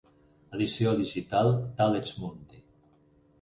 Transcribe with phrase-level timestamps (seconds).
[0.59, 2.65] Edició digital d'Alex Mundy.